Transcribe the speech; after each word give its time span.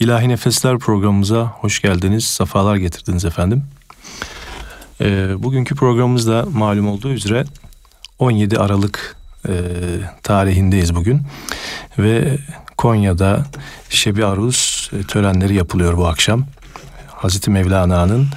İlahi 0.00 0.28
Nefesler 0.28 0.78
programımıza 0.78 1.42
hoş 1.42 1.82
geldiniz, 1.82 2.24
sefalar 2.24 2.76
getirdiniz 2.76 3.24
efendim. 3.24 3.64
E, 5.00 5.34
bugünkü 5.42 5.74
programımızda 5.74 6.46
malum 6.52 6.88
olduğu 6.88 7.12
üzere 7.12 7.44
17 8.18 8.58
Aralık 8.58 9.16
e, 9.48 9.52
tarihindeyiz 10.22 10.94
bugün. 10.94 11.22
Ve 11.98 12.38
Konya'da 12.76 13.46
Şebi 13.88 14.24
Aruz 14.24 14.90
e, 14.92 15.02
törenleri 15.02 15.54
yapılıyor 15.54 15.96
bu 15.96 16.06
akşam. 16.06 16.46
Hazreti 17.06 17.50
Mevlana'nın 17.50 18.28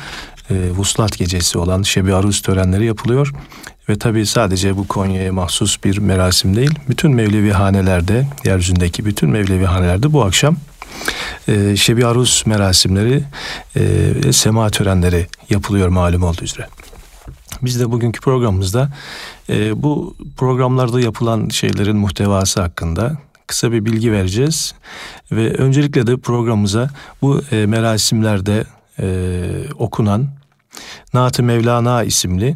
e, 0.49 0.55
vuslat 0.71 1.17
gecesi 1.17 1.57
olan 1.57 1.81
Şebi 1.81 2.13
Aruz 2.13 2.41
törenleri 2.41 2.85
yapılıyor. 2.85 3.33
Ve 3.89 3.99
tabii 3.99 4.25
sadece 4.25 4.77
bu 4.77 4.87
Konya'ya 4.87 5.33
mahsus 5.33 5.83
bir 5.83 5.97
merasim 5.97 6.55
değil. 6.55 6.79
Bütün 6.89 7.11
Mevlevi 7.11 7.51
hanelerde, 7.51 8.27
yeryüzündeki 8.45 9.05
bütün 9.05 9.29
Mevlevi 9.29 9.65
hanelerde 9.65 10.13
bu 10.13 10.23
akşam 10.23 10.57
e, 11.47 11.75
Şebi 11.75 12.05
Aruz 12.05 12.43
merasimleri, 12.45 13.23
e, 13.75 14.33
sema 14.33 14.69
törenleri 14.69 15.27
yapılıyor 15.49 15.87
malum 15.87 16.23
olduğu 16.23 16.43
üzere. 16.43 16.67
Biz 17.61 17.79
de 17.79 17.91
bugünkü 17.91 18.21
programımızda 18.21 18.89
e, 19.49 19.83
bu 19.83 20.15
programlarda 20.37 21.01
yapılan 21.01 21.49
şeylerin 21.49 21.97
muhtevası 21.97 22.61
hakkında 22.61 23.17
kısa 23.47 23.71
bir 23.71 23.85
bilgi 23.85 24.11
vereceğiz. 24.11 24.73
Ve 25.31 25.53
öncelikle 25.53 26.07
de 26.07 26.17
programımıza 26.17 26.89
bu 27.21 27.41
e, 27.51 27.65
merasimlerde 27.65 28.63
e, 28.99 29.07
okunan 29.75 30.27
Naat-ı 31.13 31.43
Mevlana 31.43 32.03
isimli 32.03 32.53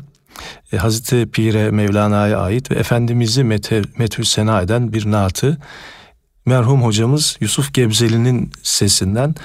e, 0.73 0.77
Hazreti 0.77 1.31
Pire 1.31 1.71
Mevlana'ya 1.71 2.39
ait 2.39 2.71
ve 2.71 2.75
Efendimiz'i 2.75 3.43
methü 3.43 4.25
sena 4.25 4.61
eden 4.61 4.93
bir 4.93 5.11
naatı 5.11 5.57
merhum 6.45 6.83
hocamız 6.83 7.37
Yusuf 7.41 7.73
Gebzeli'nin 7.73 8.51
sesinden 8.63 9.35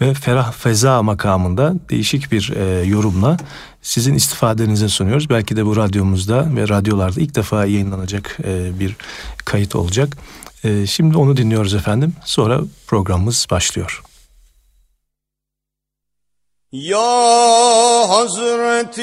ve 0.00 0.14
Ferah 0.14 0.52
Feza 0.52 1.02
makamında 1.02 1.74
değişik 1.90 2.32
bir 2.32 2.52
e, 2.56 2.84
yorumla 2.84 3.36
sizin 3.82 4.14
istifadenize 4.14 4.88
sunuyoruz. 4.88 5.30
Belki 5.30 5.56
de 5.56 5.66
bu 5.66 5.76
radyomuzda 5.76 6.56
ve 6.56 6.68
radyolarda 6.68 7.20
ilk 7.20 7.34
defa 7.34 7.66
yayınlanacak 7.66 8.38
e, 8.44 8.80
bir 8.80 8.96
kayıt 9.44 9.76
olacak. 9.76 10.16
E, 10.64 10.86
şimdi 10.86 11.16
onu 11.16 11.36
dinliyoruz 11.36 11.74
efendim. 11.74 12.12
Sonra 12.24 12.60
programımız 12.86 13.46
başlıyor. 13.50 14.02
Ya 16.72 16.98
Hazreti 18.08 19.02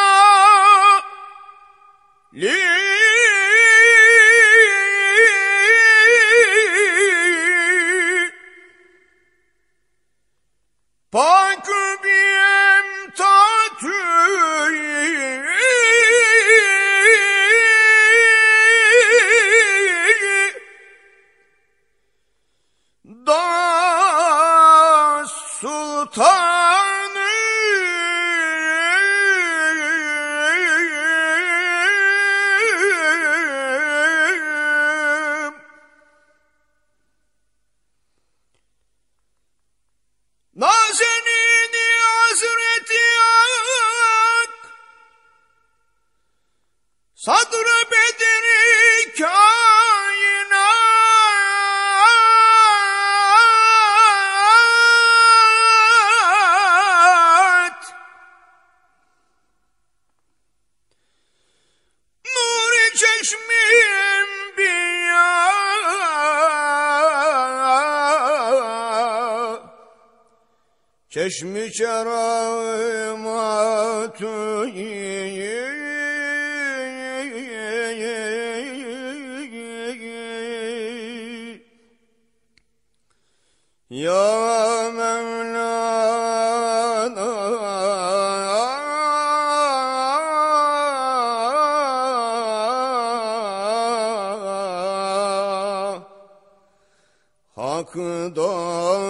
Hak'dan 97.91 99.01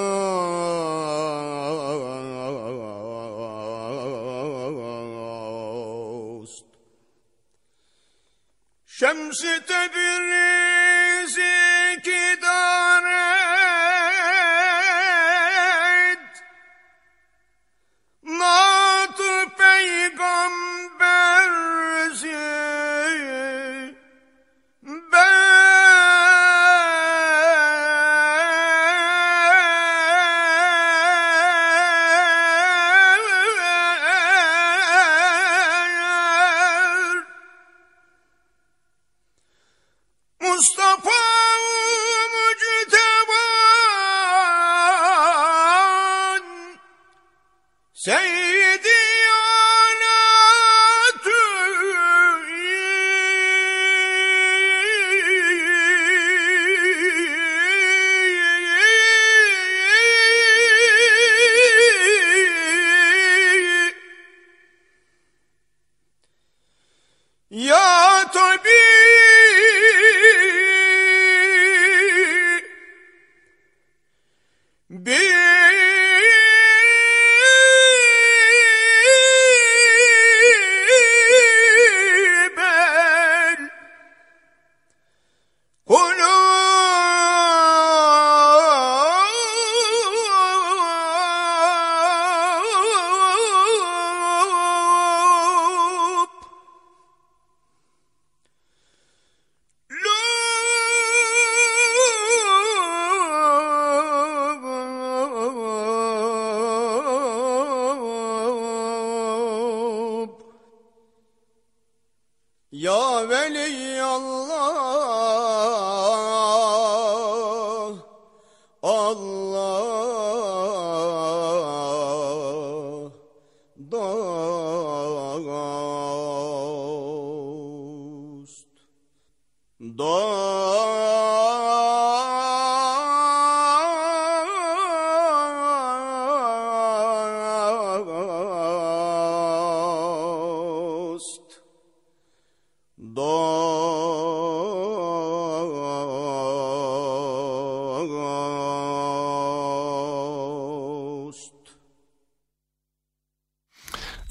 Şems-i 8.86 9.66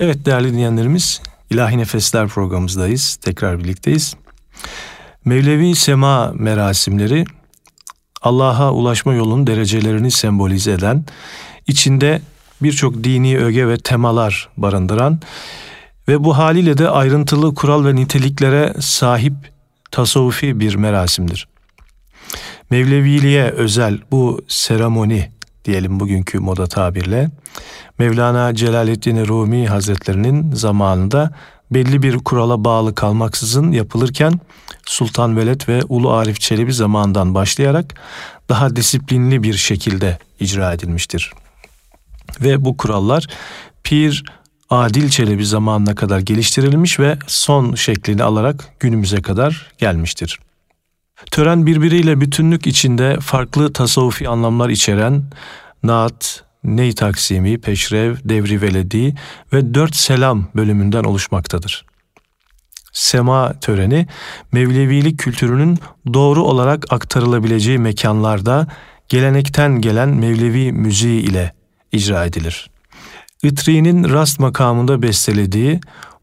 Evet 0.01 0.27
değerli 0.27 0.53
dinleyenlerimiz 0.53 1.23
İlahi 1.51 1.79
Nefesler 1.79 2.29
programımızdayız. 2.29 3.17
Tekrar 3.17 3.59
birlikteyiz. 3.59 4.17
Mevlevi 5.25 5.75
sema 5.75 6.33
merasimleri 6.35 7.25
Allah'a 8.23 8.73
ulaşma 8.73 9.15
yolunun 9.15 9.47
derecelerini 9.47 10.11
sembolize 10.11 10.73
eden, 10.73 11.05
içinde 11.67 12.23
birçok 12.63 13.05
dini 13.05 13.39
öge 13.39 13.69
ve 13.69 13.77
temalar 13.77 14.49
barındıran 14.57 15.21
ve 16.09 16.25
bu 16.25 16.39
haliyle 16.39 16.79
de 16.79 16.89
ayrıntılı 16.89 17.55
kural 17.55 17.85
ve 17.85 17.95
niteliklere 17.95 18.75
sahip 18.81 19.35
tasavvufi 19.91 20.61
bir 20.61 20.75
merasimdir. 20.75 21.49
Mevleviliğe 22.71 23.45
özel 23.45 23.99
bu 24.11 24.41
seremoni 24.49 25.31
diyelim 25.65 26.01
bugünkü 26.01 26.39
moda 26.39 26.67
tabirle 26.67 27.31
Mevlana 28.01 28.55
Celaleddin 28.55 29.27
Rumi 29.27 29.69
Hazretlerinin 29.69 30.53
zamanında 30.53 31.31
belli 31.71 32.03
bir 32.03 32.19
kurala 32.19 32.65
bağlı 32.65 32.95
kalmaksızın 32.95 33.73
yapılırken 33.73 34.41
Sultan 34.87 35.37
Veled 35.37 35.61
ve 35.69 35.83
Ulu 35.89 36.13
Arif 36.13 36.41
Çelebi 36.41 36.73
zamanından 36.73 37.35
başlayarak 37.35 37.95
daha 38.49 38.77
disiplinli 38.77 39.43
bir 39.43 39.55
şekilde 39.55 40.19
icra 40.41 40.73
edilmiştir. 40.73 41.33
Ve 42.41 42.65
bu 42.65 42.77
kurallar 42.77 43.27
Pir 43.85 44.25
Adil 44.71 45.09
Çelebi 45.09 45.47
zamanına 45.47 45.95
kadar 45.95 46.19
geliştirilmiş 46.21 47.01
ve 47.01 47.19
son 47.27 47.75
şeklini 47.75 48.23
alarak 48.23 48.69
günümüze 48.81 49.23
kadar 49.23 49.73
gelmiştir. 49.79 50.39
Tören 51.31 51.67
birbiriyle 51.67 52.21
bütünlük 52.21 52.67
içinde 52.67 53.17
farklı 53.21 53.73
tasavvufi 53.73 54.29
anlamlar 54.29 54.69
içeren 54.69 55.23
naat, 55.83 56.45
ney 56.65 56.93
taksimi, 56.93 57.59
peşrev, 57.59 58.17
devri 58.25 58.63
veledi 58.63 59.15
ve 59.53 59.75
dört 59.75 59.97
selam 59.97 60.49
bölümünden 60.57 61.05
oluşmaktadır. 61.05 61.85
Sema 62.93 63.53
töreni 63.61 64.07
Mevlevilik 64.53 65.19
kültürünün 65.19 65.79
doğru 66.15 66.45
olarak 66.45 66.93
aktarılabileceği 66.93 67.79
mekanlarda 67.79 68.67
gelenekten 69.09 69.81
gelen 69.81 70.09
Mevlevi 70.09 70.73
müziği 70.73 71.23
ile 71.23 71.53
icra 71.93 72.25
edilir. 72.25 72.71
Itri'nin 73.43 74.11
rast 74.11 74.39
makamında 74.39 75.03
bestelediği 75.03 75.81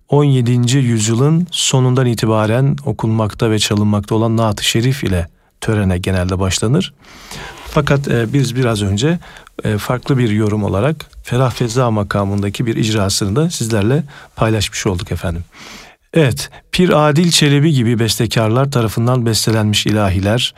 17. 0.10 0.78
yüzyılın 0.78 1.48
sonundan 1.51 2.06
itibaren 2.06 2.75
okunmakta 2.86 3.51
ve 3.51 3.60
çalınmakta 3.60 4.16
olan 4.16 4.38
Naat-ı 4.38 4.63
Şerif 4.63 5.04
ile 5.04 5.28
törene 5.62 5.98
genelde 5.98 6.40
başlanır. 6.40 6.94
Fakat 7.66 8.07
e, 8.07 8.33
biz 8.33 8.56
biraz 8.56 8.81
önce 8.81 9.19
farklı 9.77 10.18
bir 10.18 10.30
yorum 10.30 10.63
olarak 10.63 11.06
Ferah 11.24 11.51
Feza 11.51 11.92
makamındaki 11.92 12.65
bir 12.65 12.75
icrasını 12.75 13.36
da 13.36 13.50
sizlerle 13.50 14.04
paylaşmış 14.36 14.88
olduk 14.88 15.12
efendim. 15.12 15.44
Evet, 16.13 16.50
Pir 16.71 17.09
Adil 17.09 17.31
Çelebi 17.31 17.74
gibi 17.74 18.00
bestekarlar 18.00 18.71
tarafından 18.71 19.25
bestelenmiş 19.25 19.86
ilahiler, 19.86 20.54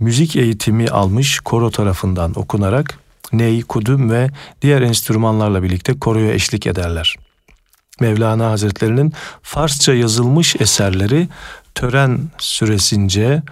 müzik 0.00 0.36
eğitimi 0.36 0.88
almış 0.88 1.40
koro 1.40 1.70
tarafından 1.70 2.38
okunarak 2.38 2.98
ney, 3.32 3.62
kudüm 3.62 4.10
ve 4.10 4.30
diğer 4.62 4.82
enstrümanlarla 4.82 5.62
birlikte 5.62 5.98
koroya 5.98 6.32
eşlik 6.32 6.66
ederler. 6.66 7.16
Mevlana 8.00 8.50
Hazretlerinin 8.50 9.12
Farsça 9.42 9.94
yazılmış 9.94 10.56
eserleri 10.56 11.28
tören 11.74 12.20
süresince 12.38 13.42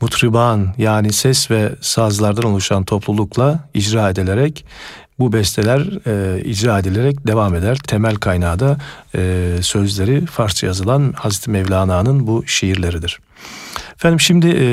mutriban 0.00 0.74
yani 0.78 1.12
ses 1.12 1.50
ve 1.50 1.72
sazlardan 1.80 2.44
oluşan 2.44 2.84
toplulukla 2.84 3.68
icra 3.74 4.10
edilerek 4.10 4.64
bu 5.18 5.32
besteler 5.32 6.06
e, 6.06 6.44
icra 6.44 6.78
edilerek 6.78 7.26
devam 7.26 7.54
eder. 7.54 7.76
Temel 7.76 8.14
kaynağı 8.14 8.58
da 8.58 8.78
e, 9.14 9.52
sözleri 9.60 10.26
Farsça 10.26 10.66
yazılan 10.66 11.12
Hazreti 11.16 11.50
Mevlana'nın 11.50 12.26
bu 12.26 12.46
şiirleridir. 12.46 13.20
Efendim 13.94 14.20
şimdi 14.20 14.56
e, 14.60 14.66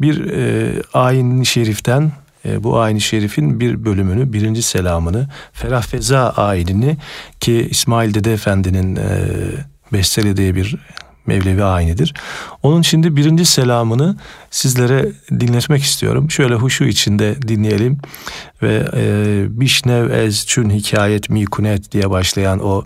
bir 0.00 0.30
e, 0.30 0.72
ayin 0.94 1.42
şeriften 1.42 2.12
e, 2.44 2.62
bu 2.64 2.78
ayin 2.78 2.98
şerifin 2.98 3.60
bir 3.60 3.84
bölümünü, 3.84 4.32
birinci 4.32 4.62
selamını, 4.62 5.28
Ferah 5.52 5.82
Feza 5.82 6.30
ayinini 6.30 6.96
ki 7.40 7.68
İsmail 7.70 8.14
Dede 8.14 8.32
Efendi'nin 8.32 8.96
e, 8.96 9.28
bestelediği 9.92 10.54
bir 10.54 10.76
Mevlevi 11.26 11.64
ayinidir. 11.64 12.14
Onun 12.62 12.82
şimdi 12.82 13.16
birinci 13.16 13.44
selamını 13.44 14.16
sizlere 14.50 15.12
dinletmek 15.30 15.82
istiyorum. 15.82 16.30
Şöyle 16.30 16.54
huşu 16.54 16.84
içinde 16.84 17.42
dinleyelim 17.42 17.98
ve 18.62 18.88
e, 18.96 19.60
Bişnev 19.60 20.10
ez 20.10 20.46
çün 20.46 20.70
hikayet 20.70 21.30
mikunet 21.30 21.92
diye 21.92 22.10
başlayan 22.10 22.58
o 22.64 22.84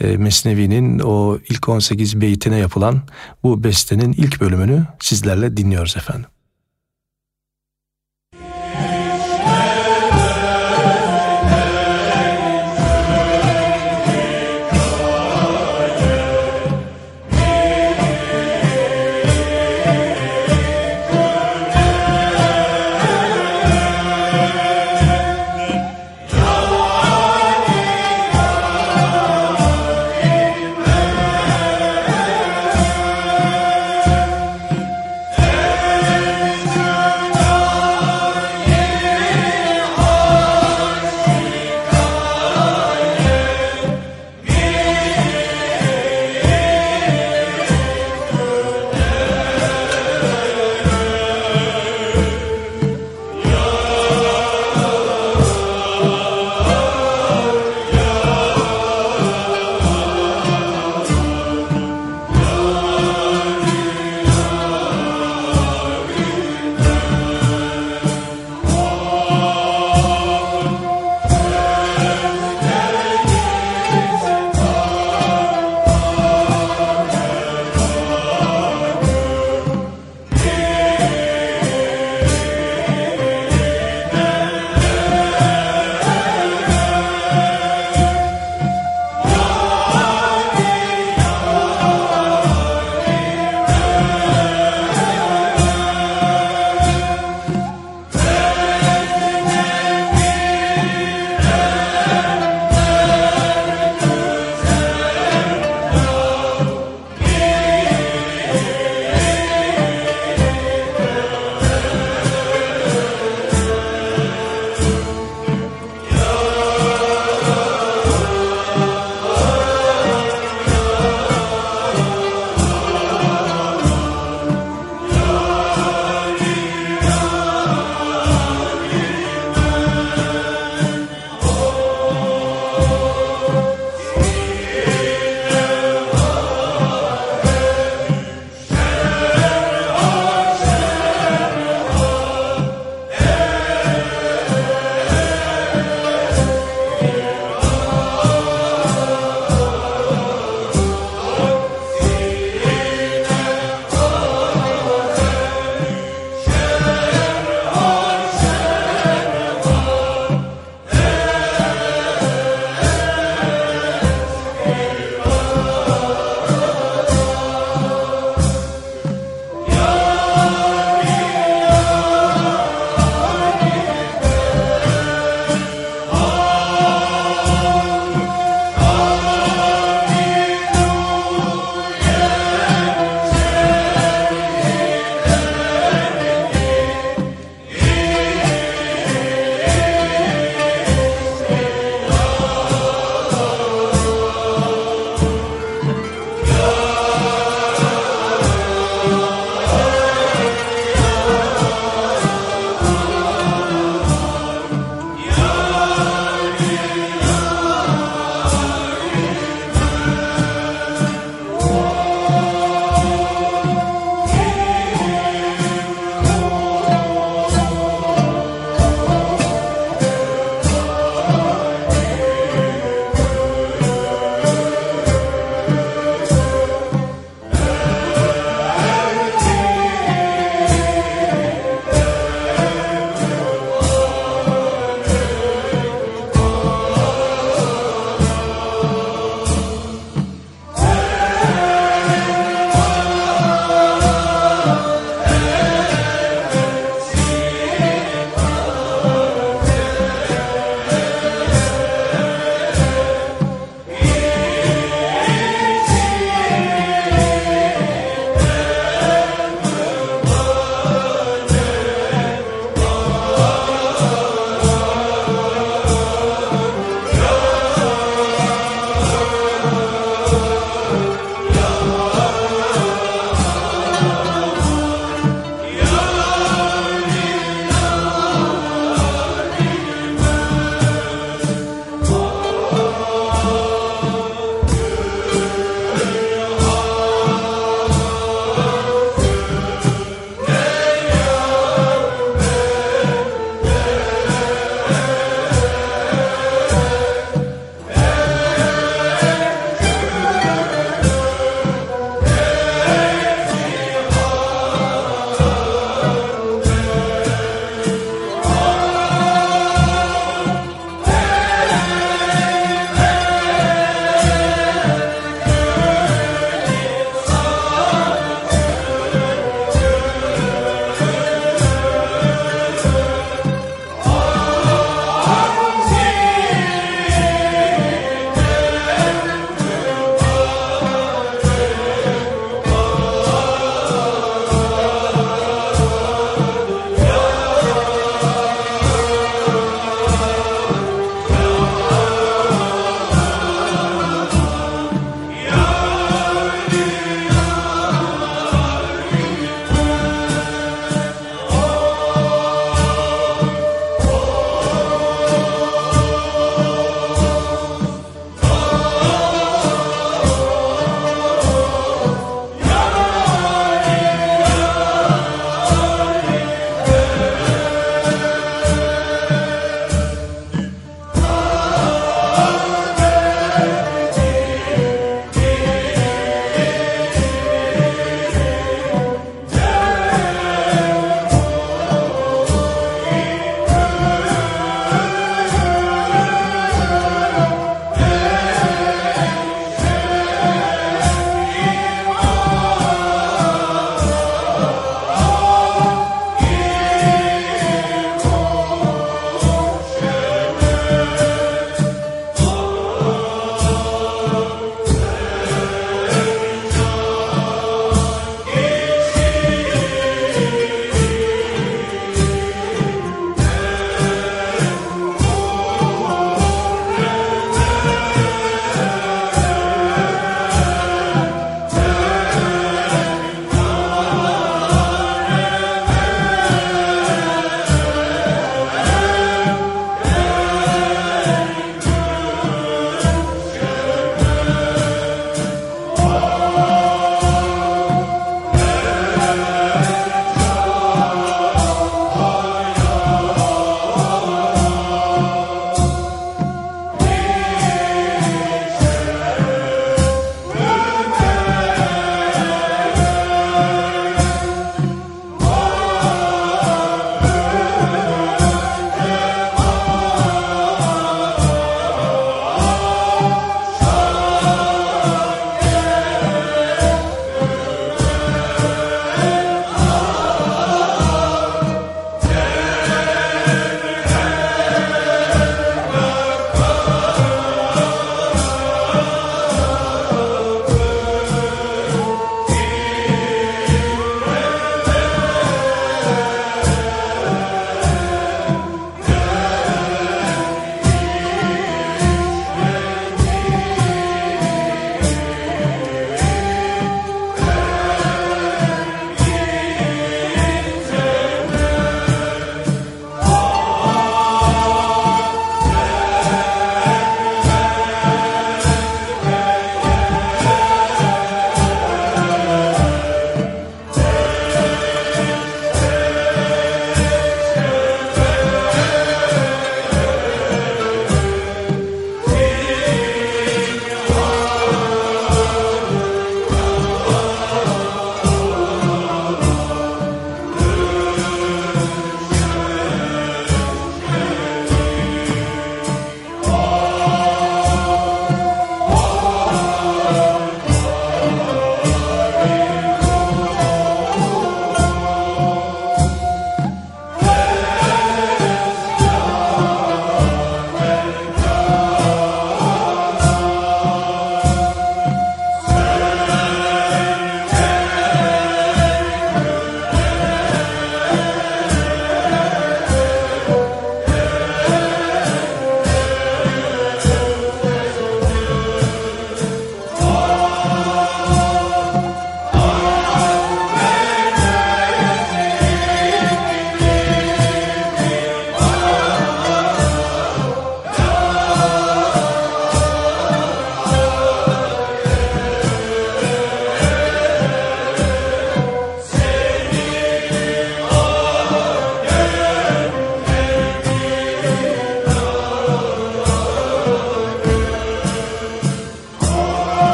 e, 0.00 0.16
Mesnevi'nin 0.16 0.98
o 0.98 1.38
ilk 1.50 1.68
18 1.68 2.20
beytine 2.20 2.58
yapılan 2.58 3.02
bu 3.42 3.64
bestenin 3.64 4.12
ilk 4.12 4.40
bölümünü 4.40 4.86
sizlerle 5.00 5.56
dinliyoruz 5.56 5.96
efendim. 5.96 6.26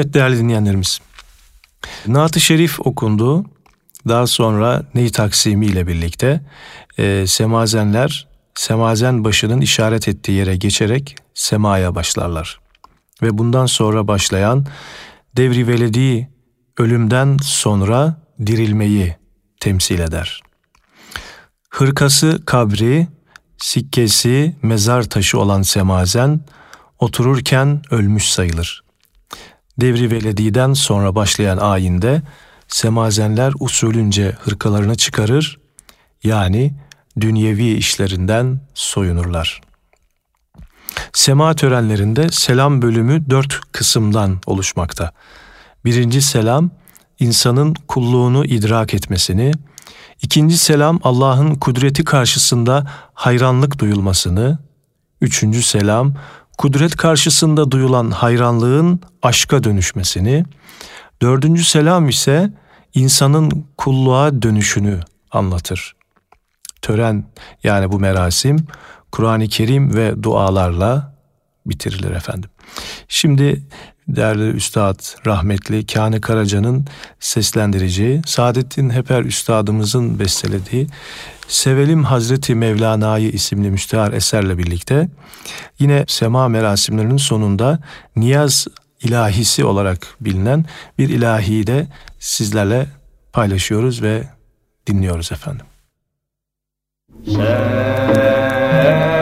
Evet 0.00 0.14
değerli 0.14 0.38
dinleyenlerimiz. 0.38 0.98
Naat-ı 2.06 2.40
Şerif 2.40 2.80
okundu. 2.80 3.44
Daha 4.08 4.26
sonra 4.26 4.82
Ney 4.94 5.12
Taksimi 5.12 5.66
ile 5.66 5.86
birlikte 5.86 6.40
e, 6.98 7.26
semazenler 7.26 8.28
semazen 8.54 9.24
başının 9.24 9.60
işaret 9.60 10.08
ettiği 10.08 10.32
yere 10.32 10.56
geçerek 10.56 11.16
semaya 11.34 11.94
başlarlar. 11.94 12.60
Ve 13.22 13.38
bundan 13.38 13.66
sonra 13.66 14.08
başlayan 14.08 14.66
devri 15.36 15.68
veledi 15.68 16.30
ölümden 16.78 17.36
sonra 17.42 18.22
dirilmeyi 18.46 19.16
temsil 19.60 19.98
eder. 19.98 20.40
Hırkası 21.70 22.42
kabri, 22.46 23.08
sikkesi 23.58 24.56
mezar 24.62 25.02
taşı 25.02 25.38
olan 25.38 25.62
semazen 25.62 26.40
otururken 26.98 27.82
ölmüş 27.90 28.30
sayılır. 28.30 28.89
Devri 29.78 30.10
velediden 30.10 30.72
sonra 30.72 31.14
başlayan 31.14 31.58
ayinde 31.58 32.22
semazenler 32.68 33.52
usulünce 33.60 34.36
hırkalarını 34.40 34.96
çıkarır, 34.96 35.60
yani 36.24 36.74
dünyevi 37.20 37.72
işlerinden 37.72 38.60
soyunurlar. 38.74 39.60
Sema 41.12 41.54
törenlerinde 41.54 42.28
selam 42.28 42.82
bölümü 42.82 43.30
dört 43.30 43.60
kısımdan 43.72 44.40
oluşmakta. 44.46 45.12
Birinci 45.84 46.22
selam, 46.22 46.70
insanın 47.20 47.74
kulluğunu 47.88 48.44
idrak 48.44 48.94
etmesini, 48.94 49.52
ikinci 50.22 50.58
selam 50.58 51.00
Allah'ın 51.02 51.54
kudreti 51.54 52.04
karşısında 52.04 52.90
hayranlık 53.14 53.78
duyulmasını, 53.78 54.58
üçüncü 55.20 55.62
selam 55.62 56.14
kudret 56.60 56.96
karşısında 56.96 57.70
duyulan 57.70 58.10
hayranlığın 58.10 59.00
aşka 59.22 59.64
dönüşmesini, 59.64 60.44
dördüncü 61.22 61.64
selam 61.64 62.08
ise 62.08 62.52
insanın 62.94 63.66
kulluğa 63.76 64.42
dönüşünü 64.42 65.00
anlatır. 65.30 65.96
Tören 66.82 67.24
yani 67.64 67.92
bu 67.92 68.00
merasim 68.00 68.66
Kur'an-ı 69.12 69.48
Kerim 69.48 69.96
ve 69.96 70.22
dualarla 70.22 71.14
bitirilir 71.66 72.10
efendim. 72.10 72.50
Şimdi 73.08 73.62
değerli 74.16 74.50
Üstad 74.50 75.26
rahmetli 75.26 75.86
Kani 75.86 76.20
Karaca'nın 76.20 76.84
seslendireceği, 77.20 78.22
Saadettin 78.26 78.90
Heper 78.90 79.22
Üstadımızın 79.24 80.18
bestelediği 80.18 80.86
Sevelim 81.48 82.04
Hazreti 82.04 82.54
Mevlana'yı 82.54 83.30
isimli 83.30 83.70
müstehar 83.70 84.12
eserle 84.12 84.58
birlikte 84.58 85.08
yine 85.78 86.04
sema 86.08 86.48
merasimlerinin 86.48 87.16
sonunda 87.16 87.78
niyaz 88.16 88.66
ilahisi 89.02 89.64
olarak 89.64 90.06
bilinen 90.20 90.64
bir 90.98 91.08
ilahiyi 91.08 91.66
de 91.66 91.86
sizlerle 92.18 92.86
paylaşıyoruz 93.32 94.02
ve 94.02 94.22
dinliyoruz 94.86 95.32
efendim. 95.32 95.66
Sen 97.26 99.19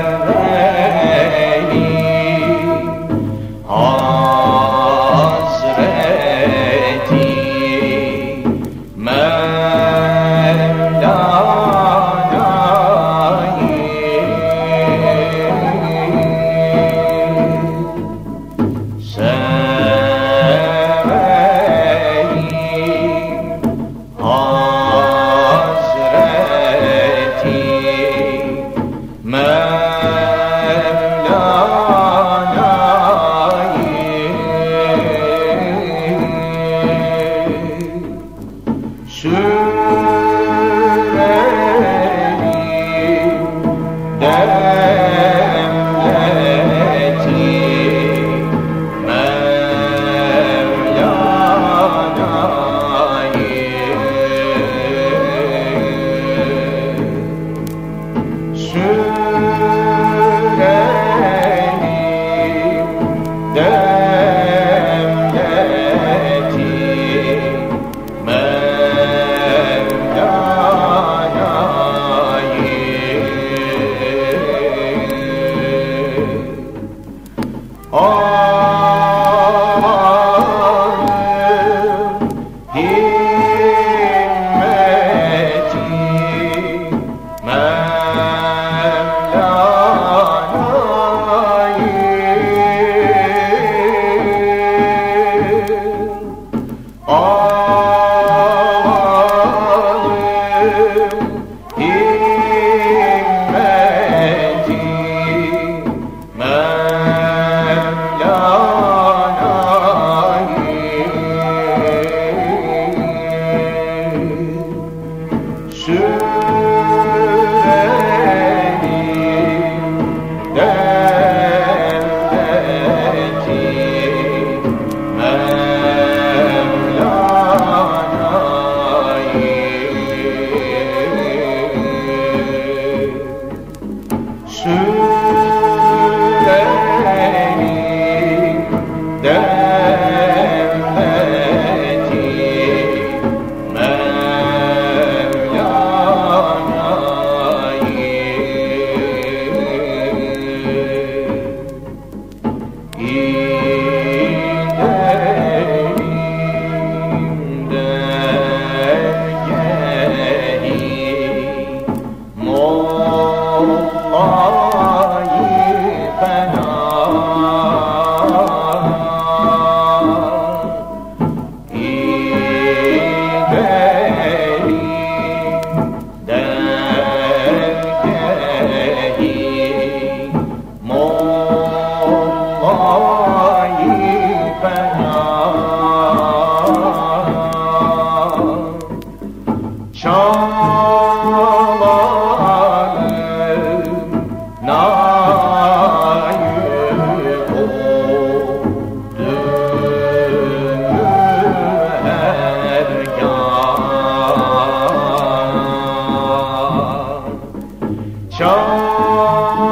Oh. 208.70 209.67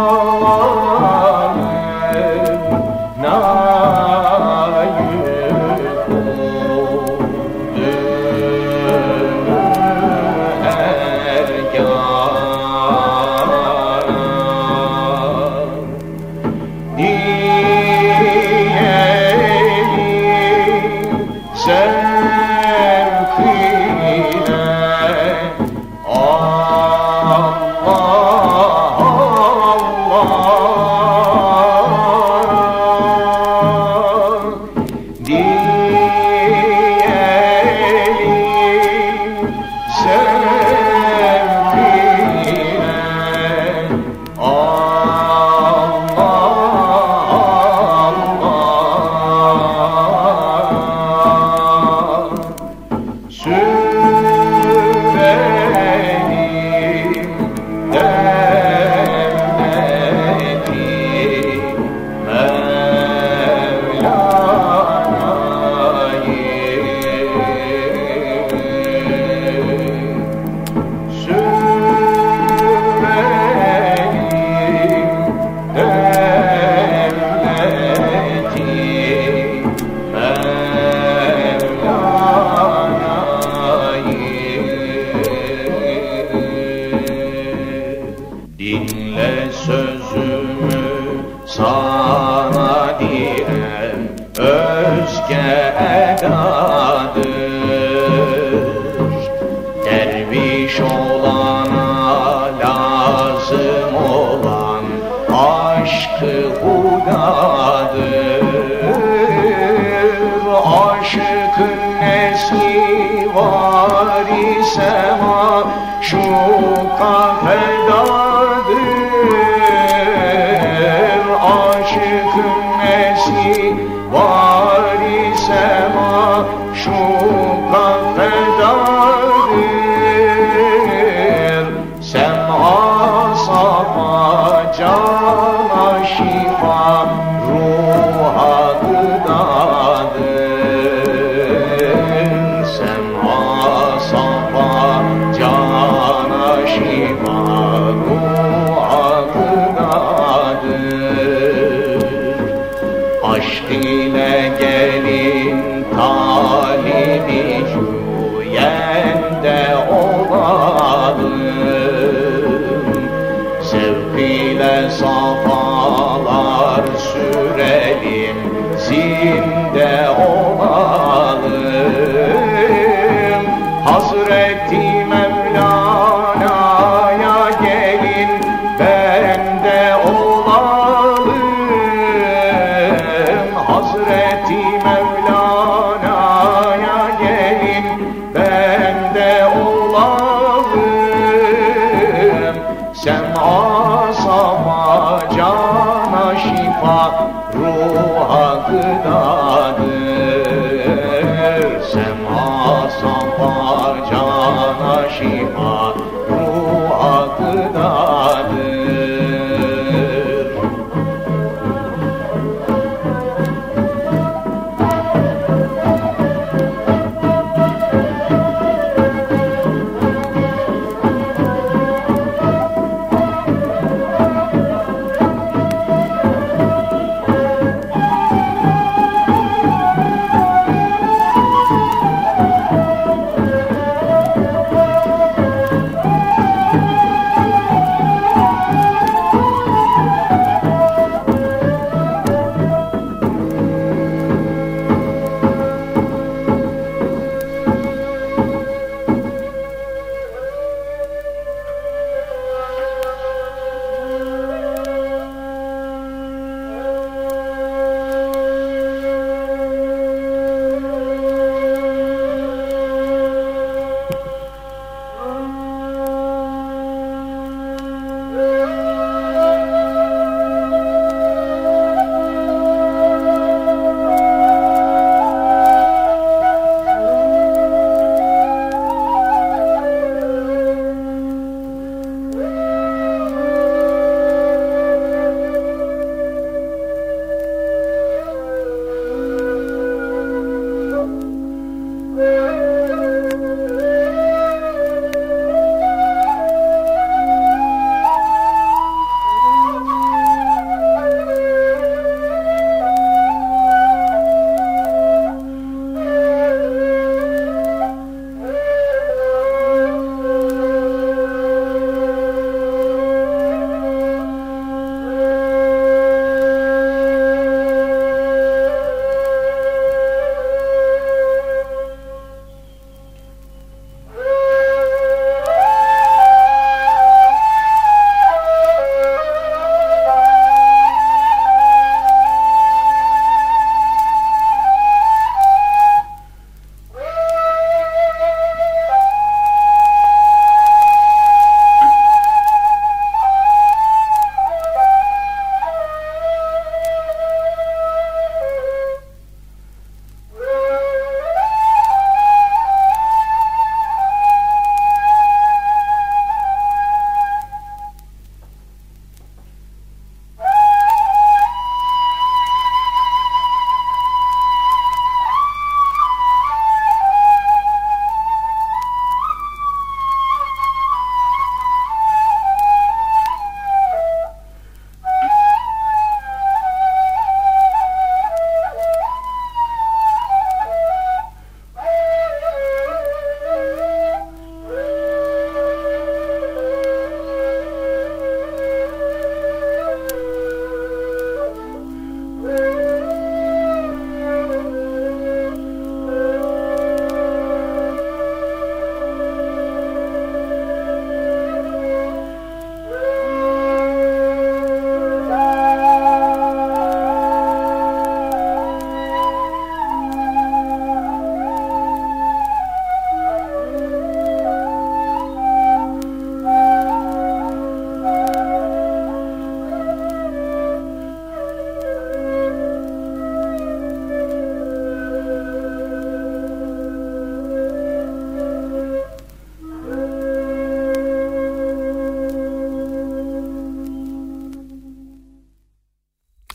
Oh. 113.38 113.65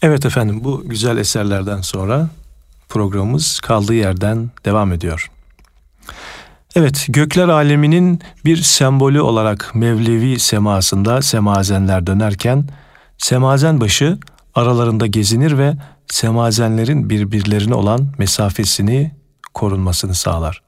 Evet 0.01 0.25
efendim 0.25 0.63
bu 0.63 0.83
güzel 0.85 1.17
eserlerden 1.17 1.81
sonra 1.81 2.29
programımız 2.89 3.59
kaldığı 3.59 3.93
yerden 3.93 4.51
devam 4.65 4.93
ediyor. 4.93 5.31
Evet 6.75 7.05
gökler 7.09 7.47
aleminin 7.47 8.21
bir 8.45 8.57
sembolü 8.57 9.21
olarak 9.21 9.71
Mevlevi 9.75 10.39
semasında 10.39 11.21
semazenler 11.21 12.07
dönerken 12.07 12.67
semazen 13.17 13.81
başı 13.81 14.17
aralarında 14.55 15.07
gezinir 15.07 15.57
ve 15.57 15.73
semazenlerin 16.07 17.09
birbirlerine 17.09 17.75
olan 17.75 18.07
mesafesini 18.17 19.11
korunmasını 19.53 20.15
sağlar. 20.15 20.61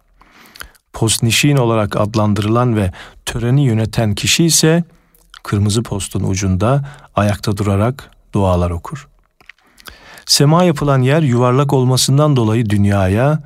Postnişin 0.93 1.57
olarak 1.57 1.95
adlandırılan 1.95 2.75
ve 2.75 2.91
töreni 3.25 3.63
yöneten 3.63 4.15
kişi 4.15 4.45
ise 4.45 4.83
kırmızı 5.43 5.83
postun 5.83 6.23
ucunda 6.23 6.89
ayakta 7.15 7.57
durarak 7.57 8.11
dualar 8.33 8.71
okur. 8.71 9.07
Sema 10.25 10.63
yapılan 10.63 11.01
yer 11.01 11.21
yuvarlak 11.21 11.73
olmasından 11.73 12.35
dolayı 12.35 12.69
dünyaya, 12.69 13.39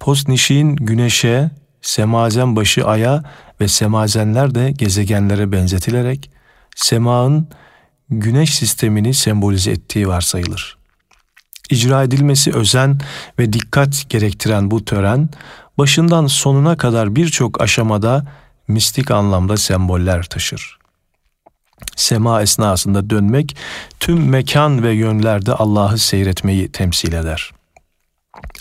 postnişin 0.00 0.76
güneşe, 0.76 1.50
semazen 1.82 2.56
başı 2.56 2.86
aya 2.86 3.22
ve 3.60 3.68
semazenler 3.68 4.54
de 4.54 4.70
gezegenlere 4.70 5.52
benzetilerek 5.52 6.30
semanın 6.76 7.48
güneş 8.10 8.54
sistemini 8.54 9.14
sembolize 9.14 9.70
ettiği 9.70 10.08
varsayılır. 10.08 10.76
İcra 11.70 12.02
edilmesi 12.02 12.52
özen 12.52 13.00
ve 13.38 13.52
dikkat 13.52 14.10
gerektiren 14.10 14.70
bu 14.70 14.84
tören 14.84 15.28
başından 15.78 16.26
sonuna 16.26 16.76
kadar 16.76 17.16
birçok 17.16 17.60
aşamada 17.60 18.26
mistik 18.68 19.10
anlamda 19.10 19.56
semboller 19.56 20.22
taşır. 20.22 20.78
Sema 21.96 22.42
esnasında 22.42 23.10
dönmek 23.10 23.56
tüm 24.00 24.28
mekan 24.28 24.82
ve 24.82 24.92
yönlerde 24.92 25.52
Allah'ı 25.52 25.98
seyretmeyi 25.98 26.72
temsil 26.72 27.12
eder. 27.12 27.50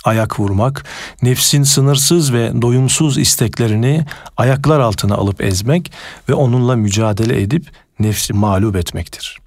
Ayak 0.03 0.39
vurmak, 0.39 0.85
nefsin 1.21 1.63
sınırsız 1.63 2.33
ve 2.33 2.61
doyumsuz 2.61 3.17
isteklerini 3.17 4.05
ayaklar 4.37 4.79
altına 4.79 5.15
alıp 5.15 5.41
ezmek 5.41 5.91
ve 6.29 6.33
onunla 6.33 6.75
mücadele 6.75 7.41
edip 7.41 7.71
nefsi 7.99 8.33
mağlup 8.33 8.75
etmektir. 8.75 9.37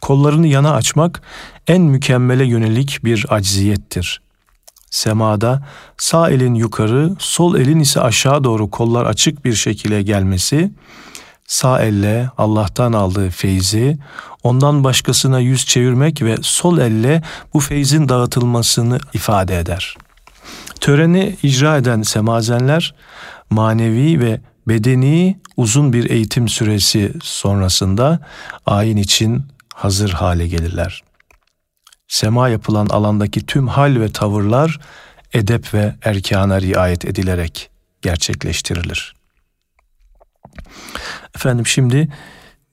Kollarını 0.00 0.46
yana 0.46 0.74
açmak 0.74 1.22
en 1.66 1.82
mükemmele 1.82 2.44
yönelik 2.44 3.04
bir 3.04 3.26
acziyettir. 3.28 4.20
Semada 4.90 5.66
sağ 5.96 6.30
elin 6.30 6.54
yukarı, 6.54 7.16
sol 7.18 7.56
elin 7.56 7.80
ise 7.80 8.00
aşağı 8.00 8.44
doğru 8.44 8.70
kollar 8.70 9.04
açık 9.04 9.44
bir 9.44 9.54
şekilde 9.54 10.02
gelmesi, 10.02 10.70
sağ 11.46 11.82
elle 11.82 12.30
Allah'tan 12.38 12.92
aldığı 12.92 13.30
feyzi, 13.30 13.98
ondan 14.42 14.84
başkasına 14.84 15.40
yüz 15.40 15.66
çevirmek 15.66 16.22
ve 16.22 16.36
sol 16.42 16.78
elle 16.78 17.22
bu 17.54 17.60
feyzin 17.60 18.08
dağıtılmasını 18.08 18.98
ifade 19.12 19.58
eder. 19.58 19.96
Töreni 20.80 21.36
icra 21.42 21.76
eden 21.76 22.02
semazenler 22.02 22.94
manevi 23.50 24.20
ve 24.20 24.40
bedeni 24.68 25.38
uzun 25.56 25.92
bir 25.92 26.10
eğitim 26.10 26.48
süresi 26.48 27.12
sonrasında 27.22 28.20
ayin 28.66 28.96
için 28.96 29.42
hazır 29.74 30.10
hale 30.10 30.48
gelirler. 30.48 31.02
Sema 32.08 32.48
yapılan 32.48 32.86
alandaki 32.86 33.46
tüm 33.46 33.68
hal 33.68 34.00
ve 34.00 34.12
tavırlar 34.12 34.80
edep 35.32 35.74
ve 35.74 35.94
erkana 36.02 36.60
riayet 36.60 37.04
edilerek 37.04 37.70
gerçekleştirilir. 38.02 39.16
Efendim 41.34 41.66
şimdi 41.66 42.08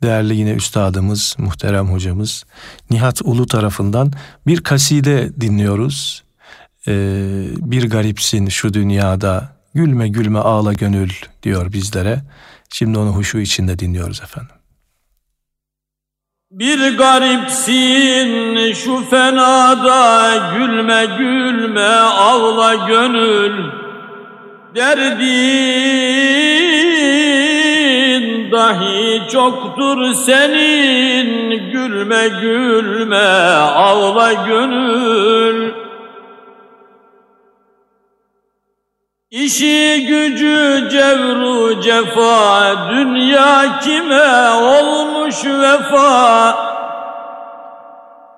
değerli 0.03 0.35
yine 0.35 0.51
üstadımız, 0.51 1.35
muhterem 1.37 1.87
hocamız 1.87 2.45
Nihat 2.89 3.21
Ulu 3.23 3.45
tarafından 3.45 4.11
bir 4.47 4.63
kaside 4.63 5.41
dinliyoruz. 5.41 6.23
Ee, 6.87 7.45
bir 7.57 7.89
garipsin 7.89 8.47
şu 8.47 8.73
dünyada, 8.73 9.57
gülme 9.73 10.07
gülme 10.07 10.39
ağla 10.39 10.73
gönül 10.73 11.09
diyor 11.43 11.73
bizlere. 11.73 12.21
Şimdi 12.69 12.97
onu 12.97 13.09
huşu 13.09 13.39
içinde 13.39 13.79
dinliyoruz 13.79 14.21
efendim. 14.21 14.55
Bir 16.51 16.97
garipsin 16.97 18.73
şu 18.73 19.09
fenada 19.09 20.35
gülme 20.57 21.05
gülme 21.17 21.89
ağla 21.97 22.87
gönül 22.87 23.71
derdin 24.75 26.82
dahi 28.53 29.21
çoktur 29.31 30.13
senin. 30.13 31.51
Gülme 31.71 32.27
gülme 32.41 33.27
ağla 33.75 34.33
gönül. 34.33 35.73
İşi 39.31 40.05
gücü 40.07 40.89
cevru 40.91 41.81
cefa 41.81 42.89
Dünya 42.89 43.79
kime 43.79 44.49
olmuş 44.49 45.45
vefa? 45.45 46.55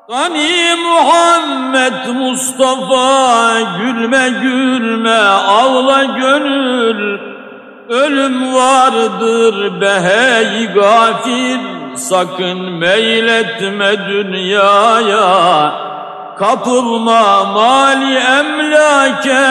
Gani 0.09 0.76
Muhammed 0.84 2.07
Mustafa 2.16 3.61
Gülme 3.61 4.30
gülme 4.41 5.20
ağla 5.47 6.03
gönül 6.03 7.34
Ölüm 7.89 8.55
vardır 8.55 9.81
be 9.81 10.01
hey 10.01 10.73
gafil. 10.73 11.59
Sakın 11.95 12.59
meyletme 12.71 14.07
dünyaya. 14.07 15.71
Kapılma 16.38 17.43
mali 17.43 18.17
emlake. 18.17 19.45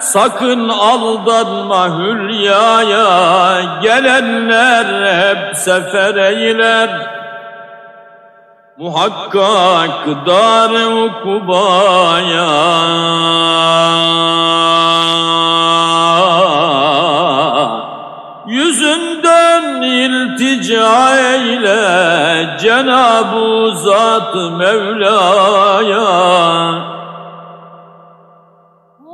Sakın 0.00 0.68
aldanma 0.68 1.98
hülyaya. 1.98 3.60
Gelenler 3.82 4.86
hep 5.12 5.56
sefer 5.56 6.14
eyler. 6.14 6.90
Muhakkak 8.78 10.26
dar-ı 10.26 11.04
ukubaya 11.04 12.50
Cenab-ı 22.58 23.76
Zat 23.76 24.34
Mevla'ya. 24.34 26.00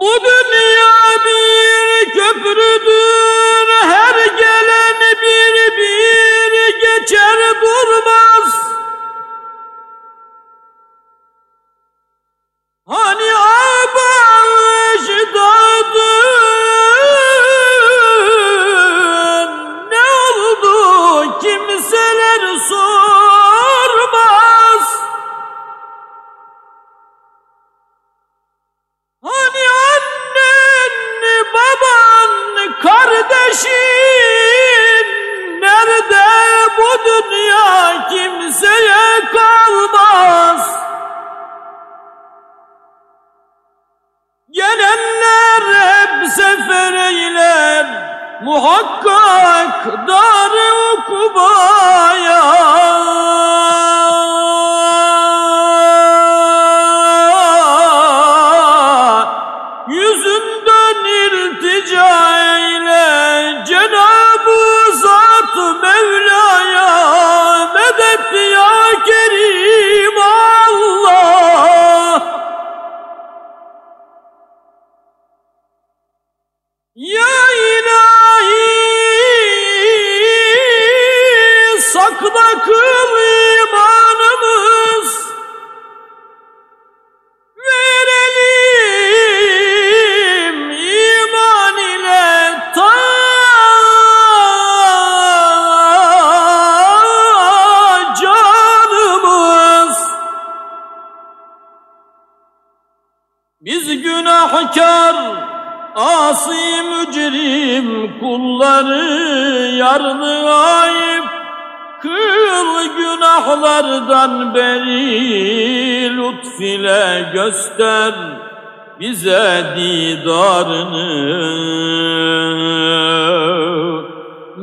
Bu 0.01 0.13
dünya 0.25 0.95
bir 1.25 2.13
köprüdür 2.13 3.16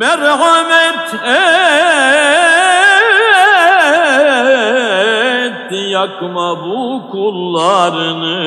merhamet 0.04 1.08
et 5.48 5.72
yakma 5.98 6.50
bu 6.64 6.82
kullarını. 7.12 8.44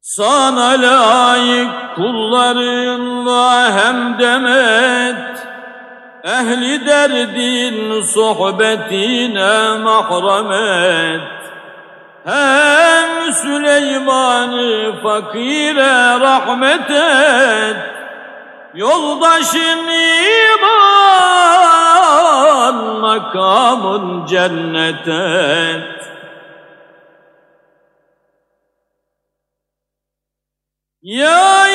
Sana 0.00 0.68
layık 0.84 1.74
kullarınla 1.96 3.72
hem 3.76 4.18
demet 4.18 5.32
ehli 6.24 6.86
derdin 6.86 8.02
sohbetine 8.02 9.78
mahremet 9.78 11.40
hem 12.24 13.01
Süleyman'ı 13.32 15.02
fakire 15.02 16.20
rahmet 16.20 16.90
et. 16.90 17.76
Yoldaşın 18.74 19.88
iman 20.58 20.82
makamın 23.00 24.26
cennet 24.26 25.08
et. 25.08 26.02
Ya 31.02 31.68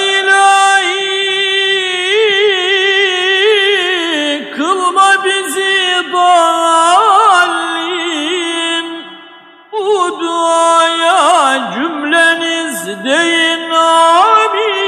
deyin 12.87 13.69
amin 13.69 14.87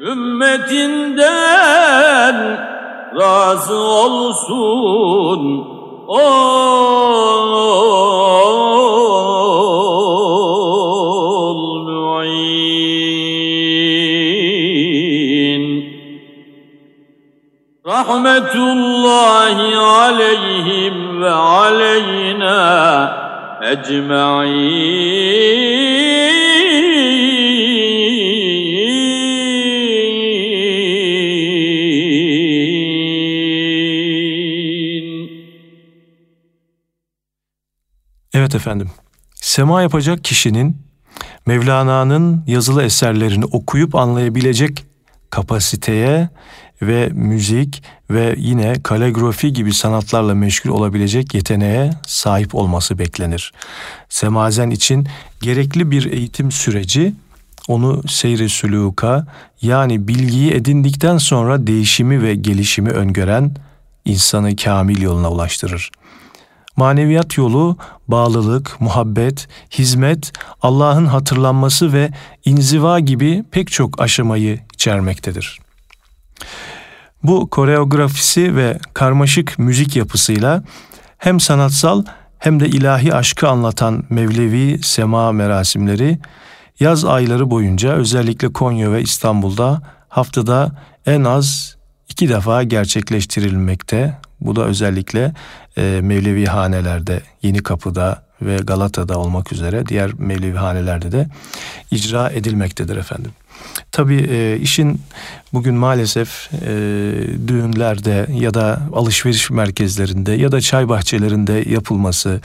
Ümmetinden 0.00 1.56
razı 3.20 3.78
olsun. 3.78 5.70
Ol 6.08 6.80
mu'in 11.84 12.80
Rahmetullahi 17.86 19.76
aleyhim 19.76 21.22
ve 21.22 21.30
ecma'in 23.62 25.10
Evet 38.34 38.54
efendim. 38.54 38.90
Sema 39.34 39.82
yapacak 39.82 40.24
kişinin 40.24 40.76
Mevlana'nın 41.46 42.44
yazılı 42.46 42.82
eserlerini 42.82 43.44
okuyup 43.44 43.94
anlayabilecek 43.94 44.84
kapasiteye 45.30 46.28
ve 46.82 47.08
müzik 47.12 47.82
ve 48.10 48.34
yine 48.38 48.82
kaligrafi 48.82 49.52
gibi 49.52 49.74
sanatlarla 49.74 50.34
meşgul 50.34 50.70
olabilecek 50.70 51.34
yeteneğe 51.34 51.90
sahip 52.06 52.54
olması 52.54 52.98
beklenir. 52.98 53.52
Semazen 54.08 54.70
için 54.70 55.08
gerekli 55.40 55.90
bir 55.90 56.12
eğitim 56.12 56.52
süreci 56.52 57.14
onu 57.68 58.08
seyri 58.08 58.48
süluka 58.48 59.26
yani 59.62 60.08
bilgiyi 60.08 60.52
edindikten 60.52 61.18
sonra 61.18 61.66
değişimi 61.66 62.22
ve 62.22 62.34
gelişimi 62.34 62.90
öngören 62.90 63.54
insanı 64.04 64.56
kamil 64.56 65.02
yoluna 65.02 65.30
ulaştırır. 65.30 65.90
Maneviyat 66.76 67.38
yolu 67.38 67.76
bağlılık, 68.08 68.80
muhabbet, 68.80 69.48
hizmet, 69.70 70.32
Allah'ın 70.62 71.06
hatırlanması 71.06 71.92
ve 71.92 72.10
inziva 72.44 73.00
gibi 73.00 73.44
pek 73.50 73.72
çok 73.72 74.00
aşamayı 74.00 74.58
içermektedir. 74.74 75.60
Bu 77.22 77.50
koreografisi 77.50 78.56
ve 78.56 78.78
karmaşık 78.94 79.58
müzik 79.58 79.96
yapısıyla 79.96 80.62
hem 81.18 81.40
sanatsal 81.40 82.04
hem 82.38 82.60
de 82.60 82.68
ilahi 82.68 83.14
aşkı 83.14 83.48
anlatan 83.48 84.04
Mevlevi 84.10 84.82
sema 84.82 85.32
merasimleri 85.32 86.18
yaz 86.80 87.04
ayları 87.04 87.50
boyunca 87.50 87.92
özellikle 87.92 88.52
Konya 88.52 88.92
ve 88.92 89.02
İstanbul'da 89.02 89.82
haftada 90.08 90.72
en 91.06 91.24
az 91.24 91.76
iki 92.08 92.28
defa 92.28 92.62
gerçekleştirilmekte. 92.62 94.18
Bu 94.40 94.56
da 94.56 94.64
özellikle 94.64 95.34
e, 95.76 96.00
Mevlevi 96.02 96.46
hanelerde, 96.46 97.22
Yeni 97.42 97.62
Kapı'da 97.62 98.22
ve 98.42 98.56
Galata'da 98.56 99.18
olmak 99.18 99.52
üzere 99.52 99.86
diğer 99.86 100.12
Mevlevi 100.18 100.56
hanelerde 100.56 101.12
de 101.12 101.28
icra 101.90 102.30
edilmektedir 102.30 102.96
efendim. 102.96 103.30
Tabii 103.92 104.26
e, 104.30 104.58
işin 104.60 105.00
bugün 105.52 105.74
maalesef 105.74 106.50
e, 106.52 106.68
düğünlerde 107.48 108.26
ya 108.32 108.54
da 108.54 108.82
alışveriş 108.94 109.50
merkezlerinde 109.50 110.32
ya 110.32 110.52
da 110.52 110.60
çay 110.60 110.88
bahçelerinde 110.88 111.64
yapılması, 111.66 112.40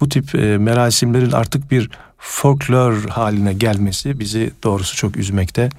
bu 0.00 0.08
tip 0.08 0.34
e, 0.34 0.58
merasimlerin 0.58 1.32
artık 1.32 1.70
bir 1.70 1.90
folklor 2.18 3.08
haline 3.08 3.52
gelmesi 3.52 4.20
bizi 4.20 4.52
doğrusu 4.62 4.96
çok 4.96 5.16
üzmekte. 5.16 5.70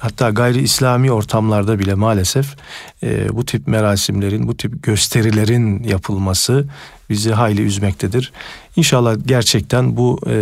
Hatta 0.00 0.30
gayri 0.30 0.60
İslami 0.60 1.12
ortamlarda 1.12 1.78
bile 1.78 1.94
maalesef 1.94 2.56
e, 3.02 3.36
bu 3.36 3.44
tip 3.44 3.66
merasimlerin, 3.66 4.48
bu 4.48 4.56
tip 4.56 4.82
gösterilerin 4.82 5.82
yapılması 5.82 6.64
bizi 7.10 7.32
hayli 7.32 7.62
üzmektedir. 7.62 8.32
İnşallah 8.76 9.16
gerçekten 9.26 9.96
bu 9.96 10.20
e, 10.26 10.32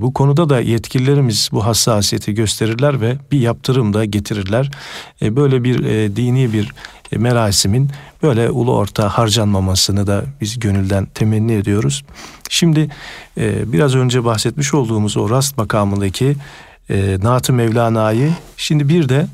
bu 0.00 0.12
konuda 0.12 0.48
da 0.48 0.60
yetkililerimiz 0.60 1.48
bu 1.52 1.66
hassasiyeti 1.66 2.34
gösterirler 2.34 3.00
ve 3.00 3.16
bir 3.32 3.40
yaptırım 3.40 3.94
da 3.94 4.04
getirirler. 4.04 4.70
E, 5.22 5.36
böyle 5.36 5.64
bir 5.64 5.84
e, 5.84 6.16
dini 6.16 6.52
bir 6.52 6.72
e, 7.12 7.18
merasimin 7.18 7.90
böyle 8.22 8.50
ulu 8.50 8.76
orta 8.76 9.08
harcanmamasını 9.08 10.06
da 10.06 10.24
biz 10.40 10.58
gönülden 10.58 11.06
temenni 11.06 11.52
ediyoruz. 11.52 12.04
Şimdi 12.48 12.88
e, 13.38 13.72
biraz 13.72 13.94
önce 13.94 14.24
bahsetmiş 14.24 14.74
olduğumuz 14.74 15.16
o 15.16 15.30
rast 15.30 15.58
makamındaki 15.58 16.36
e, 16.90 17.18
Naat-ı 17.22 17.52
Mevlana'yı 17.52 18.32
şimdi 18.56 18.88
bir 18.88 19.08
de 19.08 19.26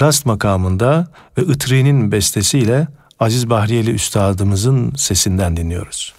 rast 0.00 0.26
makamında 0.26 1.08
ve 1.38 1.42
Itri'nin 1.42 2.12
bestesiyle 2.12 2.88
Aziz 3.20 3.50
Bahriyeli 3.50 3.90
Üstadımızın 3.90 4.92
sesinden 4.96 5.56
dinliyoruz. 5.56 6.14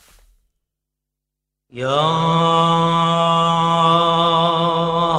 Ya 1.72 1.92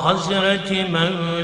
Hazreti 0.04 0.84
Mevlana 0.84 1.43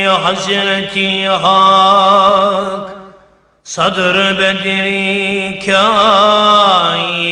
Hazreti 0.07 1.27
Hak 1.27 2.85
Sadr 3.65 4.17
Bedri 4.39 5.59
kainat 5.59 7.27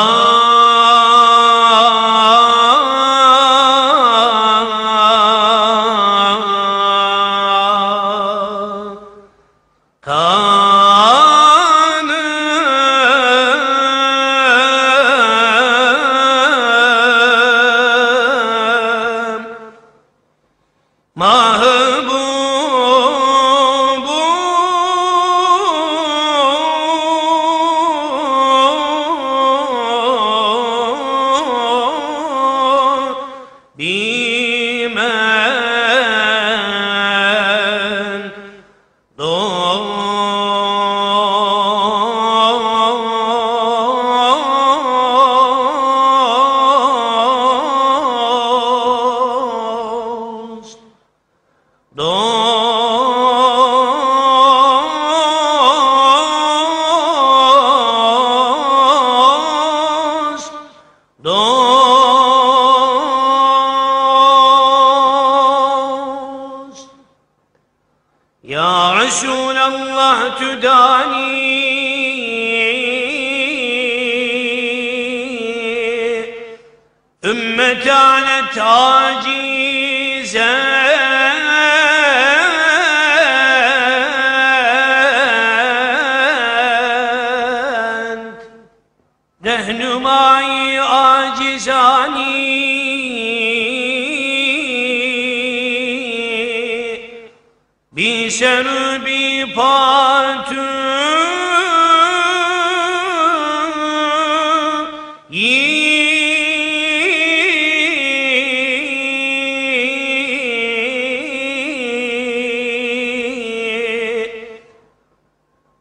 سلام 0.00 0.69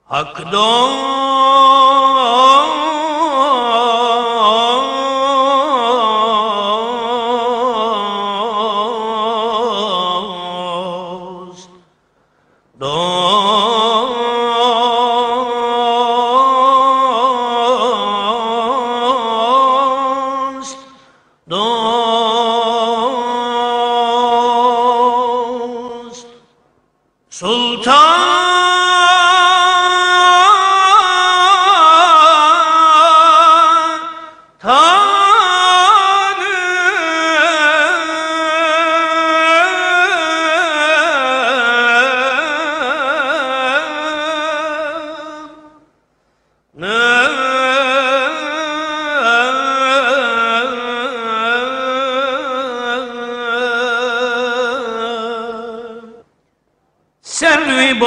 Hak 0.10 0.52
dost 0.52 1.79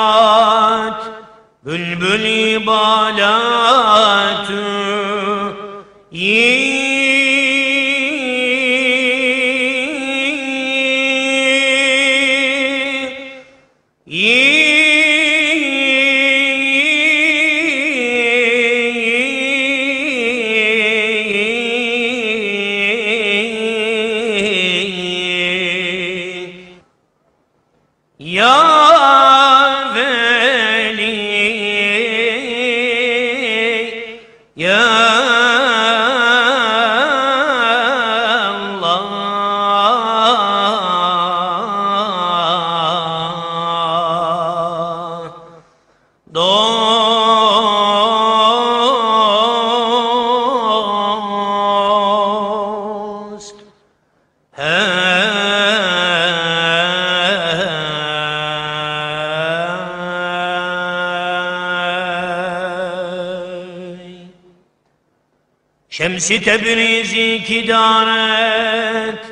Şemsi 66.21 66.43
Tebrizi 66.43 67.43
kidaret 67.43 69.25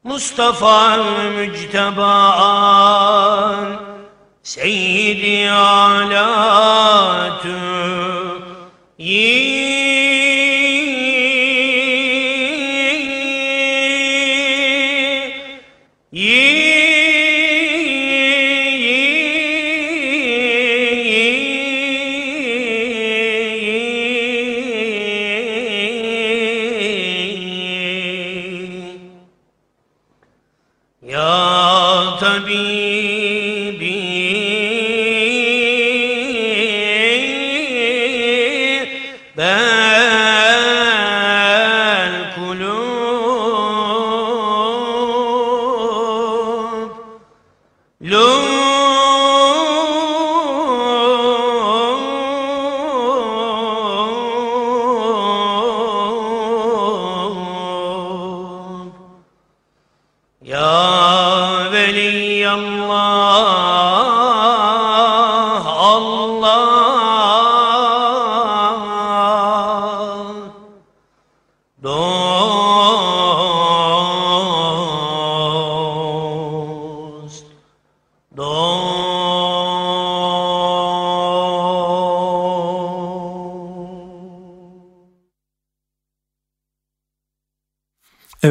Mustafa 0.05 0.97
Mücteba'an 1.36 2.10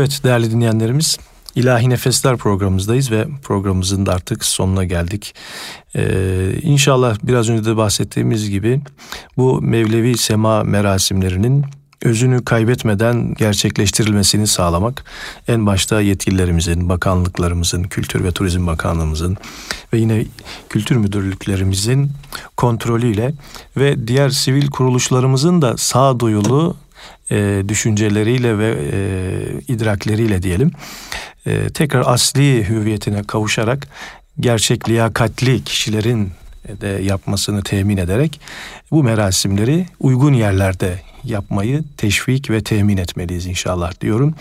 Evet 0.09 0.23
değerli 0.23 0.51
dinleyenlerimiz 0.51 1.17
İlahi 1.55 1.89
Nefesler 1.89 2.37
programımızdayız 2.37 3.11
ve 3.11 3.27
programımızın 3.43 4.05
da 4.05 4.13
artık 4.13 4.45
sonuna 4.45 4.83
geldik. 4.83 5.35
Ee, 5.95 6.51
inşallah 6.61 7.17
biraz 7.23 7.49
önce 7.49 7.65
de 7.65 7.77
bahsettiğimiz 7.77 8.49
gibi 8.49 8.81
bu 9.37 9.61
Mevlevi 9.61 10.17
sema 10.17 10.63
merasimlerinin 10.63 11.65
özünü 12.01 12.45
kaybetmeden 12.45 13.33
gerçekleştirilmesini 13.33 14.47
sağlamak 14.47 15.03
en 15.47 15.65
başta 15.65 16.01
yetkililerimizin, 16.01 16.89
bakanlıklarımızın, 16.89 17.83
Kültür 17.83 18.23
ve 18.23 18.31
Turizm 18.31 18.67
Bakanlığımızın 18.67 19.37
ve 19.93 19.97
yine 19.97 20.25
kültür 20.69 20.95
müdürlüklerimizin 20.95 22.11
kontrolüyle 22.57 23.33
ve 23.77 24.07
diğer 24.07 24.29
sivil 24.29 24.67
kuruluşlarımızın 24.67 25.61
da 25.61 25.77
sağduyulu 25.77 26.75
e, 27.31 27.63
düşünceleriyle 27.67 28.57
ve 28.57 28.75
e, 28.93 29.73
idrakleriyle 29.73 30.43
diyelim 30.43 30.71
e, 31.45 31.69
tekrar 31.69 32.03
asli 32.05 32.69
hüviyetine 32.69 33.23
kavuşarak 33.23 33.87
gerçek 34.39 34.89
liyakatli 34.89 35.63
kişilerin 35.63 36.31
de 36.81 36.87
yapmasını 36.87 37.63
temin 37.63 37.97
ederek 37.97 38.39
bu 38.91 39.03
merasimleri 39.03 39.85
uygun 39.99 40.33
yerlerde 40.33 40.99
yapmayı 41.23 41.83
teşvik 41.97 42.49
ve 42.49 42.63
temin 42.63 42.97
etmeliyiz 42.97 43.45
inşallah 43.45 44.01
diyorum. 44.01 44.35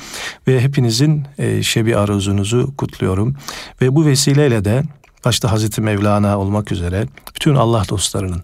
Ve 0.48 0.60
hepinizin 0.60 1.24
e, 1.38 1.62
şebi 1.62 1.96
aruzunuzu 1.96 2.76
kutluyorum. 2.76 3.36
Ve 3.82 3.94
bu 3.94 4.06
vesileyle 4.06 4.64
de 4.64 4.82
başta 5.24 5.52
Hazreti 5.52 5.80
Mevlana 5.80 6.38
olmak 6.38 6.72
üzere 6.72 7.06
bütün 7.36 7.54
Allah 7.54 7.84
dostlarının 7.88 8.42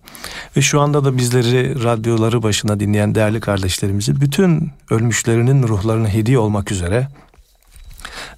ve 0.56 0.62
şu 0.62 0.80
anda 0.80 1.04
da 1.04 1.16
bizleri 1.16 1.84
radyoları 1.84 2.42
başına 2.42 2.80
dinleyen 2.80 3.14
değerli 3.14 3.40
kardeşlerimizi 3.40 4.20
bütün 4.20 4.70
ölmüşlerinin 4.90 5.68
ruhlarına 5.68 6.08
hediye 6.08 6.38
olmak 6.38 6.72
üzere 6.72 7.08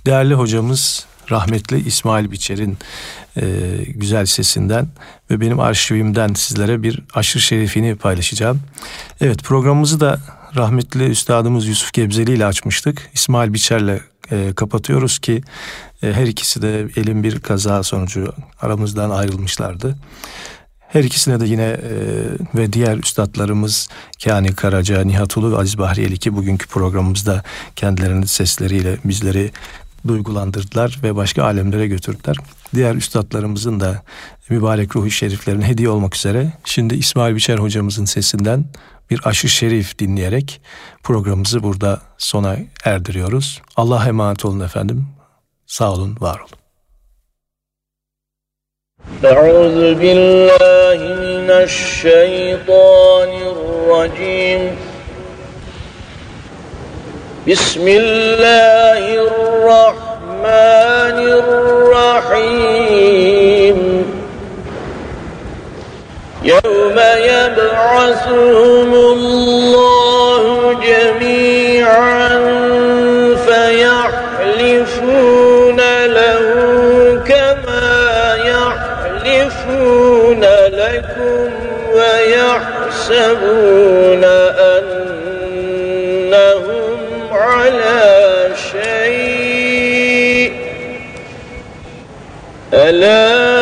değerli 0.06 0.34
hocamız 0.34 1.06
rahmetli 1.30 1.88
İsmail 1.88 2.30
Biçer'in 2.30 2.78
e, 3.36 3.44
güzel 3.86 4.26
sesinden 4.26 4.88
ve 5.30 5.40
benim 5.40 5.60
arşivimden 5.60 6.34
sizlere 6.34 6.82
bir 6.82 7.00
aşırı 7.14 7.42
şerifini 7.42 7.96
paylaşacağım. 7.96 8.60
Evet 9.20 9.42
programımızı 9.42 10.00
da 10.00 10.20
rahmetli 10.56 11.04
üstadımız 11.04 11.66
Yusuf 11.66 11.92
Gebzeli 11.92 12.32
ile 12.32 12.46
açmıştık. 12.46 13.10
İsmail 13.14 13.52
Biçer'le 13.52 14.00
e, 14.30 14.52
kapatıyoruz 14.56 15.18
ki 15.18 15.42
e, 16.02 16.12
her 16.12 16.26
ikisi 16.26 16.62
de 16.62 16.88
elin 16.96 17.22
bir 17.22 17.40
kaza 17.40 17.82
sonucu 17.82 18.32
aramızdan 18.60 19.10
ayrılmışlardı. 19.10 19.96
Her 20.88 21.04
ikisine 21.04 21.40
de 21.40 21.46
yine 21.46 21.62
e, 21.62 21.90
ve 22.54 22.72
diğer 22.72 22.96
üstadlarımız 22.96 23.88
Kani 24.24 24.54
Karaca, 24.54 25.04
Nihat 25.04 25.36
Ulu 25.36 25.52
ve 25.52 25.56
Aziz 25.56 25.78
Bahriyeli 25.78 26.18
ki 26.18 26.36
bugünkü 26.36 26.66
programımızda 26.66 27.42
kendilerinin 27.76 28.26
sesleriyle 28.26 28.98
bizleri 29.04 29.50
duygulandırdılar 30.08 30.98
ve 31.02 31.16
başka 31.16 31.44
alemlere 31.44 31.86
götürdüler. 31.86 32.36
Diğer 32.74 32.94
üstadlarımızın 32.94 33.80
da 33.80 34.02
mübarek 34.50 34.96
ruhu 34.96 35.10
şeriflerine 35.10 35.68
hediye 35.68 35.88
olmak 35.88 36.16
üzere. 36.16 36.52
Şimdi 36.64 36.94
İsmail 36.94 37.34
Biçer 37.36 37.58
hocamızın 37.58 38.04
sesinden 38.04 38.64
bir 39.10 39.20
aşı 39.24 39.48
şerif 39.48 39.98
dinleyerek 39.98 40.60
programımızı 41.02 41.62
burada 41.62 42.00
sona 42.18 42.56
erdiriyoruz. 42.84 43.62
Allah'a 43.76 44.08
emanet 44.08 44.44
olun 44.44 44.60
efendim. 44.60 45.06
Sağ 45.66 45.92
olun, 45.92 46.16
var 46.20 46.38
olun. 46.40 46.48
أعوذ 49.24 49.94
بالله 50.02 50.98
من 51.26 51.48
الشيطان 51.66 53.30
الرجيم 53.54 54.62
بسم 57.48 57.84
الله 57.88 59.02
الرحمن 59.28 61.18
الرحيم 62.46 63.78
يوم 66.46 66.98
يبعثهم 67.16 68.94
الله 68.94 70.72
جميعا 70.72 72.28
فيحلفون 74.46 74.96
له 76.06 76.46
كما 77.28 78.36
يحلفون 79.24 80.42
لكم 80.68 81.50
ويحسبون 81.94 83.44
أنهم 85.84 86.52
على 87.32 88.04
شيء. 88.72 90.52
ألا 92.74 93.55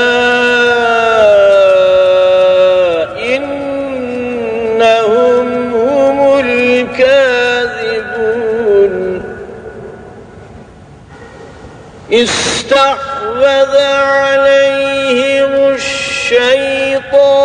استحوذ 12.22 13.74
عليهم 13.78 15.52
الشيطان 15.74 17.44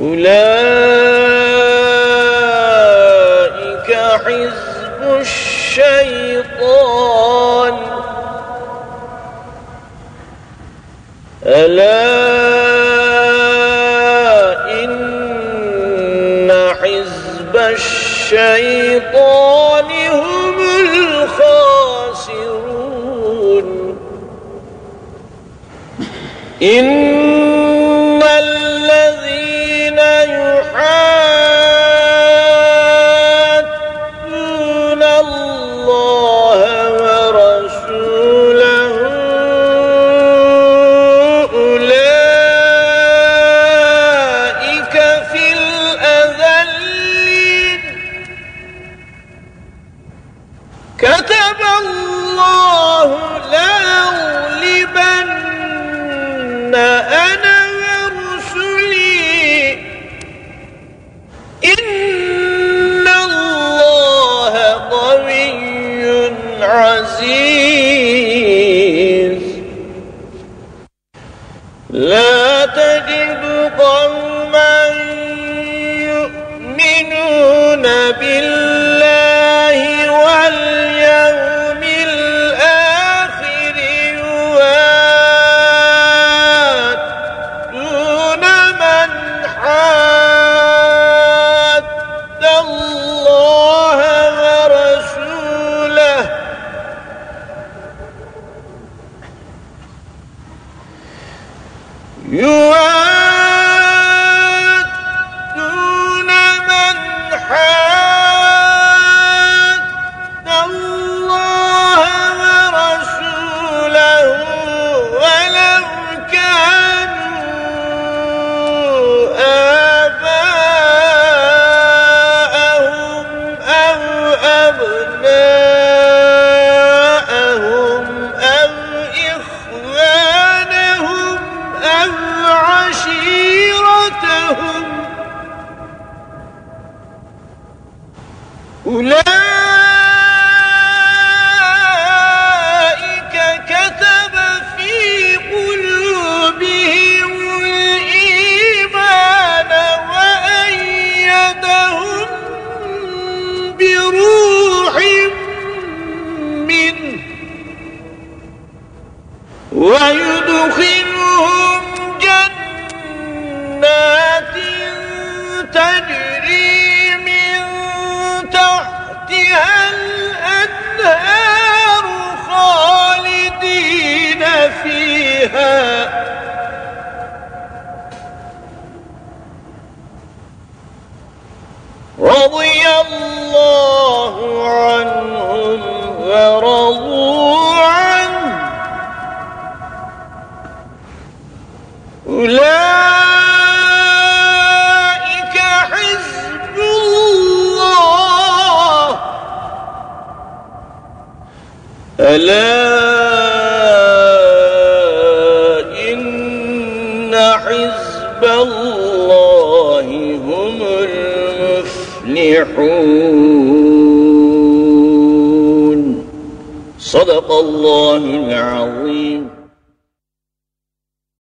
أولئك 0.00 0.30
حزب 4.24 5.00
الشيطان. 5.20 6.19